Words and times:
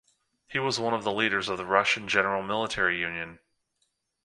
He 0.47 0.57
was 0.57 0.79
one 0.79 0.95
of 0.95 1.03
the 1.03 1.11
leaders 1.11 1.47
of 1.47 1.59
the 1.59 1.65
Russian 1.67 2.07
General 2.07 2.41
Military 2.41 2.99
Union. 2.99 3.37